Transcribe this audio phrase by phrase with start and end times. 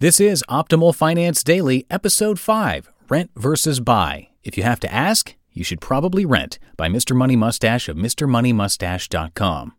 [0.00, 4.30] This is Optimal Finance Daily, Episode 5 Rent versus Buy.
[4.42, 7.14] If you have to ask, you should probably rent by Mr.
[7.14, 9.74] Money Mustache of MrMoneyMustache.com.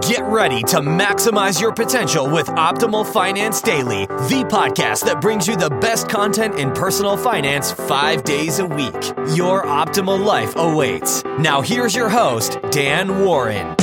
[0.00, 5.54] Get ready to maximize your potential with Optimal Finance Daily, the podcast that brings you
[5.54, 9.02] the best content in personal finance five days a week.
[9.34, 11.24] Your optimal life awaits.
[11.38, 13.76] Now, here's your host, Dan Warren.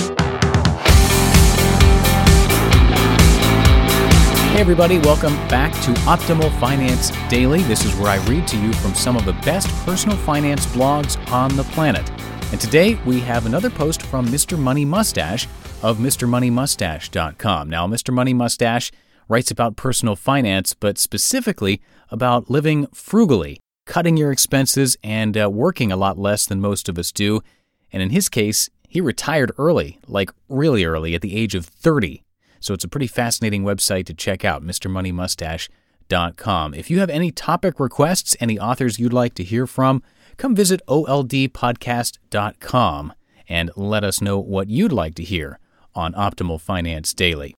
[4.49, 7.61] Hey, everybody, welcome back to Optimal Finance Daily.
[7.61, 11.17] This is where I read to you from some of the best personal finance blogs
[11.31, 12.09] on the planet.
[12.51, 14.57] And today we have another post from Mr.
[14.57, 15.47] Money Mustache
[15.83, 17.69] of MrMoneyMustache.com.
[17.69, 18.11] Now, Mr.
[18.11, 18.91] Money Mustache
[19.29, 25.91] writes about personal finance, but specifically about living frugally, cutting your expenses, and uh, working
[25.91, 27.41] a lot less than most of us do.
[27.93, 32.23] And in his case, he retired early, like really early, at the age of 30.
[32.59, 36.73] So it's a pretty fascinating website to check out, MrMoneyMustache.com.
[36.73, 40.01] If you have any topic requests, any authors you'd like to hear from,
[40.37, 43.13] come visit OLDpodcast.com
[43.47, 45.57] and let us know what you'd like to hear
[45.95, 47.55] on Optimal Finance Daily.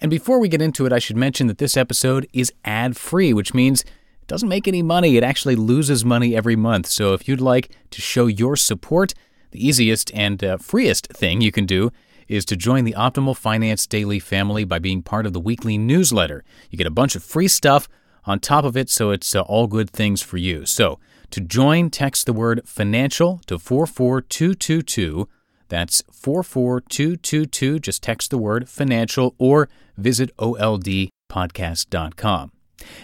[0.00, 3.32] And before we get into it, I should mention that this episode is ad free,
[3.32, 5.16] which means it doesn't make any money.
[5.16, 6.86] It actually loses money every month.
[6.86, 9.14] So if you'd like to show your support,
[9.52, 11.90] the easiest and uh, freest thing you can do
[12.28, 16.44] is to join the Optimal Finance Daily family by being part of the weekly newsletter.
[16.70, 17.88] You get a bunch of free stuff
[18.24, 20.66] on top of it, so it's uh, all good things for you.
[20.66, 20.98] So,
[21.30, 25.28] to join, text the word financial to 44222.
[25.68, 27.80] That's 44222.
[27.80, 32.52] Just text the word financial or visit oldpodcast.com.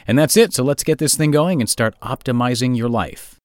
[0.06, 0.52] And that's it.
[0.52, 3.40] So let's get this thing going and start optimizing your life.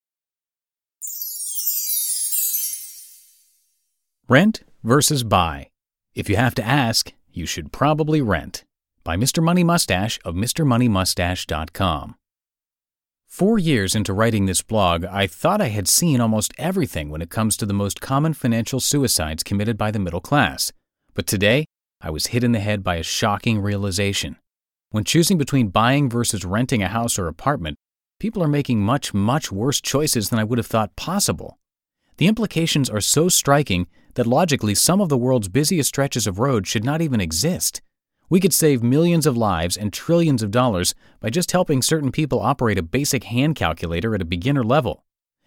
[4.29, 5.69] Rent versus buy.
[6.15, 8.63] If you have to ask, you should probably rent.
[9.03, 9.43] By Mr.
[9.43, 12.15] Money Mustache of MrMoneyMustache.com.
[13.27, 17.29] Four years into writing this blog, I thought I had seen almost everything when it
[17.29, 20.71] comes to the most common financial suicides committed by the middle class.
[21.13, 21.65] But today,
[21.99, 24.37] I was hit in the head by a shocking realization.
[24.91, 27.75] When choosing between buying versus renting a house or apartment,
[28.21, 31.59] people are making much, much worse choices than I would have thought possible.
[32.17, 36.65] The implications are so striking that logically some of the world's busiest stretches of road
[36.65, 37.81] should not even exist.
[38.29, 42.41] We could save millions of lives and trillions of dollars by just helping certain people
[42.41, 45.05] operate a basic hand calculator at a beginner level.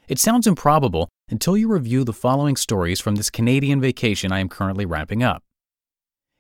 [0.09, 4.49] It sounds improbable until you review the following stories from this Canadian vacation I am
[4.49, 5.43] currently wrapping up.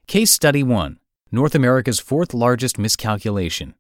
[0.06, 0.98] Case Study 1
[1.32, 3.74] North America's fourth largest miscalculation.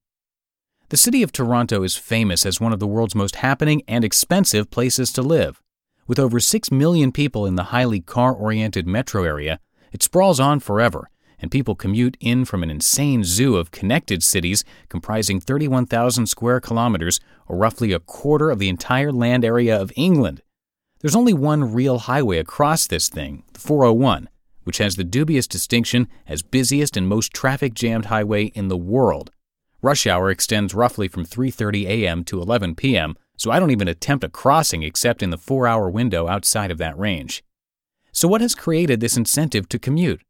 [0.90, 4.70] The city of Toronto is famous as one of the world's most happening and expensive
[4.70, 5.62] places to live.
[6.10, 9.60] With over 6 million people in the highly car oriented metro area,
[9.92, 14.64] it sprawls on forever, and people commute in from an insane zoo of connected cities
[14.88, 20.42] comprising 31,000 square kilometers, or roughly a quarter of the entire land area of England.
[20.98, 24.28] There's only one real highway across this thing, the 401,
[24.64, 29.30] which has the dubious distinction as busiest and most traffic jammed highway in the world.
[29.80, 32.24] Rush hour extends roughly from 3:30 a.m.
[32.24, 35.88] to 11 p.m., so I don't even attempt a crossing except in the four hour
[35.88, 37.42] window outside of that range.
[38.12, 40.20] So, what has created this incentive to commute?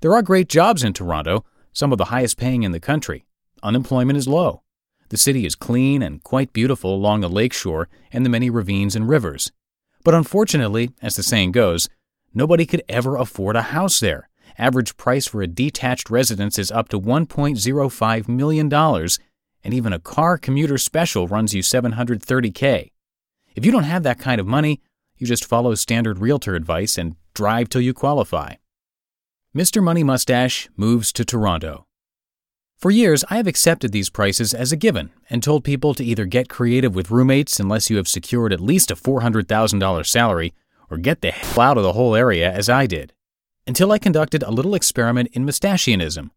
[0.00, 3.24] There are great jobs in Toronto, some of the highest paying in the country.
[3.64, 4.62] Unemployment is low.
[5.08, 9.08] The city is clean and quite beautiful along the lakeshore and the many ravines and
[9.08, 9.50] rivers.
[10.04, 11.88] But unfortunately, as the saying goes,
[12.32, 14.28] nobody could ever afford a house there.
[14.56, 18.68] Average price for a detached residence is up to $1.05 million,
[19.64, 22.90] and even a car commuter special runs you 730k.
[23.54, 24.80] If you don't have that kind of money,
[25.16, 28.54] you just follow standard realtor advice and drive till you qualify.
[29.54, 29.82] Mr.
[29.82, 31.86] Money Mustache moves to Toronto.
[32.78, 36.24] For years, I have accepted these prices as a given and told people to either
[36.24, 40.52] get creative with roommates unless you have secured at least a $400,000 salary
[40.90, 43.12] or get the hell out of the whole area as I did.
[43.68, 46.30] Until I conducted a little experiment in mustachianism,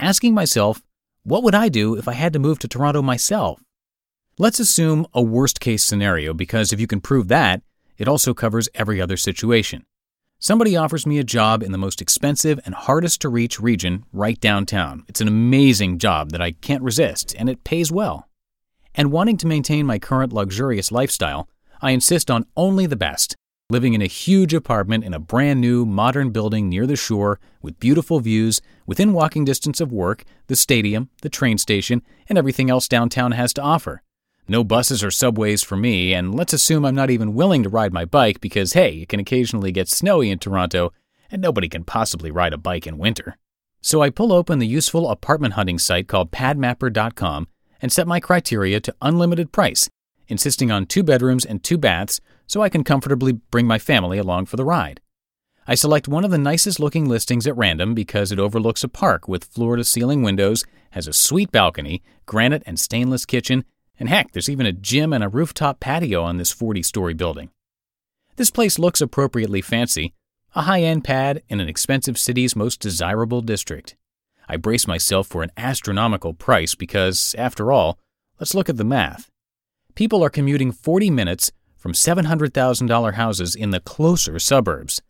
[0.00, 0.82] asking myself,
[1.24, 3.60] what would I do if I had to move to Toronto myself?
[4.38, 7.62] Let's assume a worst case scenario because if you can prove that,
[7.98, 9.84] it also covers every other situation.
[10.40, 14.40] Somebody offers me a job in the most expensive and hardest to reach region right
[14.40, 15.04] downtown.
[15.06, 18.28] It's an amazing job that I can't resist, and it pays well.
[18.94, 21.48] And wanting to maintain my current luxurious lifestyle,
[21.80, 23.36] I insist on only the best,
[23.72, 27.80] living in a huge apartment in a brand new, modern building near the shore with
[27.80, 32.86] beautiful views, within walking distance of work, the stadium, the train station, and everything else
[32.86, 34.02] downtown has to offer.
[34.46, 37.94] No buses or subways for me, and let's assume I'm not even willing to ride
[37.94, 40.92] my bike because, hey, it can occasionally get snowy in Toronto,
[41.30, 43.38] and nobody can possibly ride a bike in winter.
[43.80, 47.48] So I pull open the useful apartment hunting site called padmapper.com
[47.80, 49.88] and set my criteria to unlimited price,
[50.32, 54.46] insisting on two bedrooms and two baths so I can comfortably bring my family along
[54.46, 55.00] for the ride.
[55.66, 59.28] I select one of the nicest looking listings at random because it overlooks a park
[59.28, 63.64] with floor to ceiling windows, has a sweet balcony, granite and stainless kitchen,
[64.00, 67.50] and heck, there's even a gym and a rooftop patio on this 40 story building.
[68.36, 70.14] This place looks appropriately fancy,
[70.54, 73.96] a high end pad in an expensive city's most desirable district.
[74.48, 77.98] I brace myself for an astronomical price because, after all,
[78.40, 79.30] let's look at the math.
[79.94, 85.02] People are commuting 40 minutes from $700,000 houses in the closer suburbs.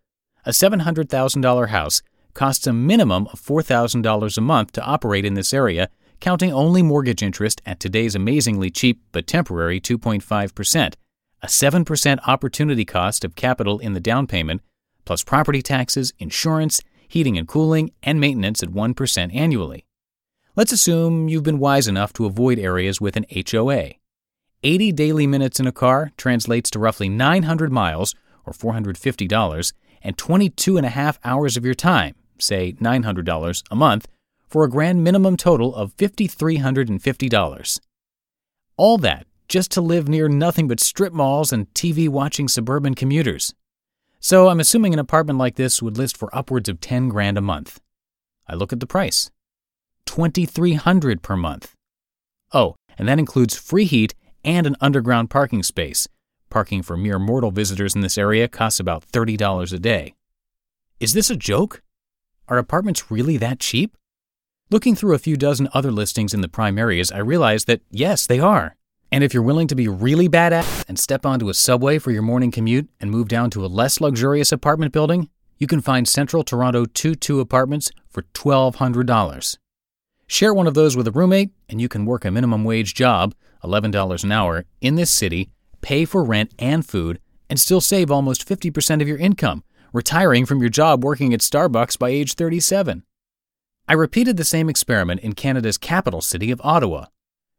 [0.45, 2.03] A $700,000 house
[2.35, 5.89] costs a minimum of $4,000 a month to operate in this area
[6.21, 10.95] counting only mortgage interest at today's amazingly cheap but temporary 2.5%,
[11.43, 14.63] a 7% opportunity cost of capital in the down payment,
[15.05, 19.85] plus property taxes, insurance, heating and cooling, and maintenance at 1% annually.
[20.55, 23.95] Let's assume you've been wise enough to avoid areas with an HOA.
[24.63, 28.15] 80 daily minutes in a car translates to roughly 900 miles,
[28.47, 29.73] or $450,
[30.03, 34.09] and 22 and a half hours of your time, say $900 a month,
[34.47, 37.81] for a grand minimum total of $5,350.
[38.77, 43.55] All that just to live near nothing but strip malls and TV watching suburban commuters.
[44.19, 47.43] So I'm assuming an apartment like this would list for upwards of 10 grand a
[47.43, 47.81] month.
[48.49, 49.31] I look at the price.
[50.07, 51.75] 2300 per month.
[52.53, 56.09] Oh, and that includes free heat and an underground parking space.
[56.51, 60.15] Parking for mere mortal visitors in this area costs about $30 a day.
[61.01, 61.83] Is this a joke?
[62.49, 63.97] Are apartments really that cheap?
[64.71, 68.27] Looking through a few dozen other listings in the prime areas, I realized that yes,
[68.27, 68.77] they are.
[69.11, 72.23] And if you're willing to be really badass and step onto a subway for your
[72.23, 75.29] morning commute and move down to a less luxurious apartment building,
[75.59, 79.59] you can find Central Toronto 2 2 apartments for $1,200.
[80.27, 83.35] Share one of those with a roommate, and you can work a minimum wage job,
[83.65, 85.51] $11 an hour, in this city,
[85.81, 89.63] pay for rent and food, and still save almost 50% of your income,
[89.93, 93.03] retiring from your job working at Starbucks by age 37.
[93.89, 97.07] I repeated the same experiment in Canada's capital city of Ottawa.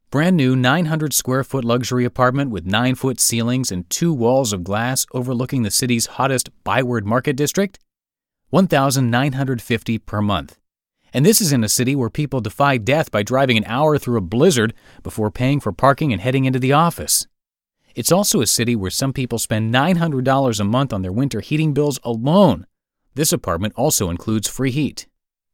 [0.09, 4.63] Brand new 900 square foot luxury apartment with 9 foot ceilings and two walls of
[4.63, 7.79] glass overlooking the city's hottest byward market district?
[8.49, 10.59] 1950 per month.
[11.13, 14.17] And this is in a city where people defy death by driving an hour through
[14.17, 17.27] a blizzard before paying for parking and heading into the office.
[17.95, 21.73] It's also a city where some people spend $900 a month on their winter heating
[21.73, 22.65] bills alone.
[23.13, 25.05] This apartment also includes free heat.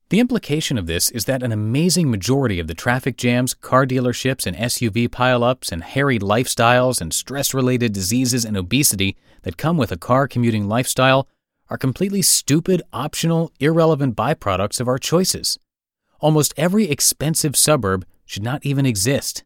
[0.08, 4.48] The implication of this is that an amazing majority of the traffic jams, car dealerships,
[4.48, 9.92] and SUV pileups, and harried lifestyles, and stress related diseases and obesity that come with
[9.92, 11.28] a car commuting lifestyle
[11.70, 15.60] are completely stupid, optional, irrelevant byproducts of our choices.
[16.20, 19.44] Almost every expensive suburb should not even exist.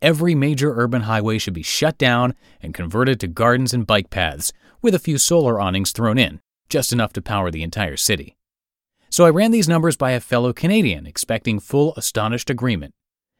[0.00, 4.52] Every major urban highway should be shut down and converted to gardens and bike paths,
[4.80, 8.36] with a few solar awnings thrown in, just enough to power the entire city.
[9.10, 12.94] So I ran these numbers by a fellow Canadian, expecting full astonished agreement.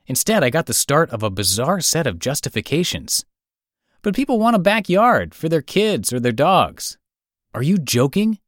[0.07, 3.25] Instead, I got the start of a bizarre set of justifications.
[4.03, 6.97] But people want a backyard for their kids or their dogs.
[7.55, 8.39] Are you joking?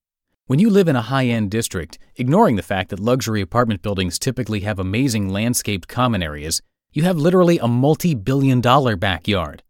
[0.45, 4.19] When you live in a high end district, ignoring the fact that luxury apartment buildings
[4.19, 6.61] typically have amazing landscaped common areas,
[6.93, 9.63] you have literally a multi billion dollar backyard.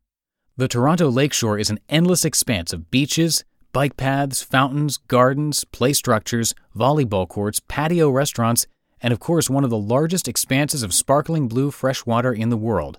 [0.57, 6.53] The Toronto Lakeshore is an endless expanse of beaches, bike paths, fountains, gardens, play structures,
[6.77, 8.67] volleyball courts, patio restaurants,
[9.01, 12.57] and of course, one of the largest expanses of sparkling blue fresh water in the
[12.57, 12.99] world.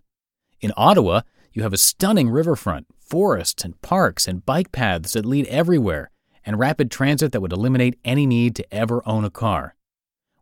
[0.61, 1.21] In Ottawa,
[1.51, 6.09] you have a stunning riverfront, forests and parks and bike paths that lead everywhere,
[6.45, 9.75] and rapid transit that would eliminate any need to ever own a car.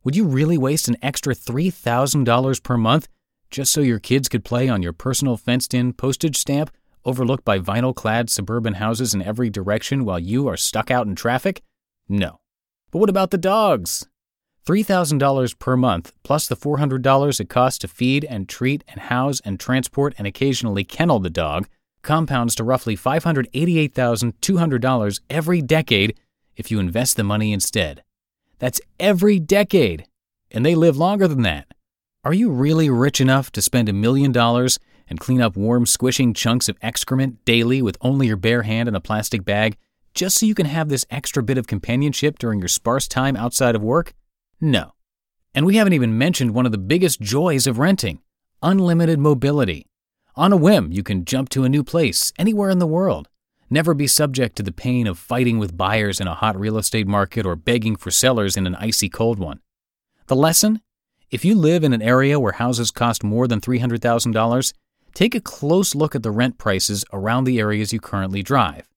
[0.03, 3.07] Would you really waste an extra $3,000 per month
[3.49, 6.71] just so your kids could play on your personal fenced in postage stamp
[7.05, 11.15] overlooked by vinyl clad suburban houses in every direction while you are stuck out in
[11.15, 11.61] traffic?
[12.07, 12.39] No.
[12.91, 14.07] But what about the dogs?
[14.65, 19.59] $3,000 per month, plus the $400 it costs to feed and treat and house and
[19.59, 21.67] transport and occasionally kennel the dog,
[22.01, 26.17] compounds to roughly $588,200 every decade
[26.55, 28.03] if you invest the money instead.
[28.59, 30.05] That's every decade.
[30.51, 31.67] And they live longer than that.
[32.23, 36.33] Are you really rich enough to spend a million dollars and clean up warm, squishing
[36.33, 39.77] chunks of excrement daily with only your bare hand in a plastic bag
[40.13, 43.75] just so you can have this extra bit of companionship during your sparse time outside
[43.75, 44.13] of work?
[44.59, 44.93] No.
[45.55, 48.19] And we haven't even mentioned one of the biggest joys of renting
[48.61, 49.88] unlimited mobility.
[50.39, 53.27] On a whim, you can jump to a new place anywhere in the world.
[53.69, 57.07] Never be subject to the pain of fighting with buyers in a hot real estate
[57.07, 59.59] market or begging for sellers in an icy cold one.
[60.27, 60.79] The lesson?
[61.29, 64.73] If you live in an area where houses cost more than $300,000,
[65.13, 68.87] take a close look at the rent prices around the areas you currently drive.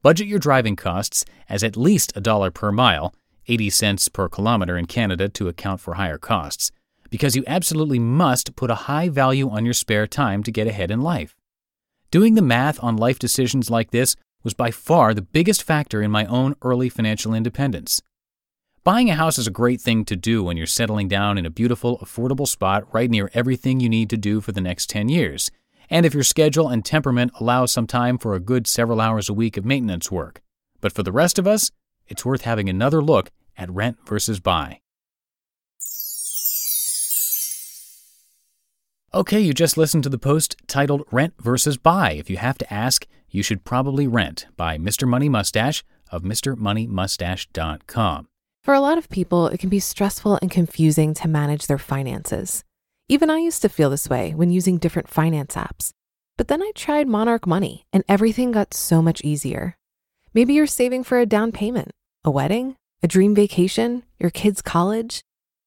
[0.00, 3.12] Budget your driving costs as at least a dollar per mile,
[3.48, 6.70] 80 cents per kilometer in Canada to account for higher costs,
[7.14, 10.90] because you absolutely must put a high value on your spare time to get ahead
[10.90, 11.36] in life.
[12.10, 16.10] Doing the math on life decisions like this was by far the biggest factor in
[16.10, 18.02] my own early financial independence.
[18.82, 21.50] Buying a house is a great thing to do when you're settling down in a
[21.50, 25.52] beautiful, affordable spot right near everything you need to do for the next 10 years,
[25.88, 29.34] and if your schedule and temperament allow some time for a good several hours a
[29.34, 30.42] week of maintenance work.
[30.80, 31.70] But for the rest of us,
[32.08, 34.80] it's worth having another look at rent versus buy.
[39.14, 42.14] Okay, you just listened to the post titled Rent versus Buy.
[42.14, 45.06] If you have to ask, you should probably rent by Mr.
[45.06, 48.26] Money Mustache of MrMoneyMustache.com.
[48.64, 52.64] For a lot of people, it can be stressful and confusing to manage their finances.
[53.08, 55.92] Even I used to feel this way when using different finance apps.
[56.36, 59.76] But then I tried Monarch Money and everything got so much easier.
[60.32, 61.92] Maybe you're saving for a down payment,
[62.24, 65.20] a wedding, a dream vacation, your kids' college.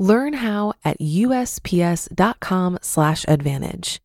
[0.00, 4.00] Learn how at USPS.com/slash advantage.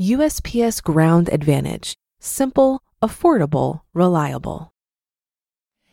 [0.00, 1.94] USPS Ground Advantage.
[2.18, 4.72] Simple, affordable, reliable.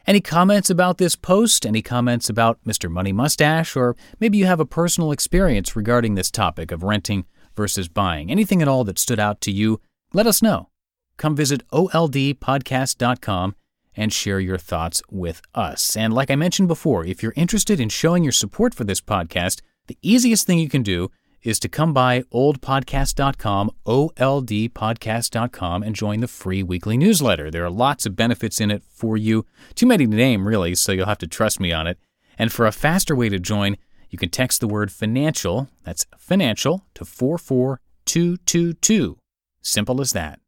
[0.07, 1.65] Any comments about this post?
[1.65, 2.89] Any comments about Mr.
[2.89, 3.75] Money Mustache?
[3.75, 8.31] Or maybe you have a personal experience regarding this topic of renting versus buying.
[8.31, 9.81] Anything at all that stood out to you?
[10.13, 10.69] Let us know.
[11.17, 13.55] Come visit oldpodcast.com
[13.95, 15.95] and share your thoughts with us.
[15.95, 19.61] And like I mentioned before, if you're interested in showing your support for this podcast,
[19.87, 21.11] the easiest thing you can do
[21.43, 27.51] is to come by oldpodcast.com, oldpodcast.com, and join the free weekly newsletter.
[27.51, 29.45] There are lots of benefits in it for you.
[29.75, 31.99] Too many to name, really, so you'll have to trust me on it.
[32.37, 33.77] And for a faster way to join,
[34.09, 39.17] you can text the word financial, that's financial, to 44222.
[39.61, 40.39] Simple as that.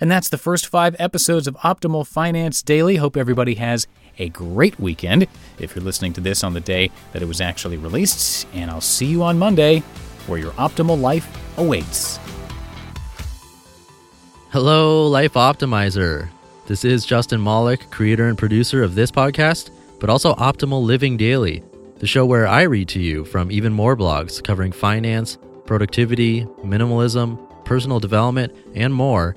[0.00, 2.96] And that's the first five episodes of Optimal Finance Daily.
[2.96, 3.86] Hope everybody has
[4.18, 5.26] a great weekend
[5.58, 8.46] if you're listening to this on the day that it was actually released.
[8.52, 9.80] And I'll see you on Monday
[10.26, 12.18] where your optimal life awaits.
[14.50, 16.28] Hello, Life Optimizer.
[16.66, 19.70] This is Justin Malik, creator and producer of this podcast,
[20.00, 21.62] but also Optimal Living Daily,
[21.98, 27.38] the show where I read to you from even more blogs covering finance, productivity, minimalism,
[27.64, 29.36] personal development, and more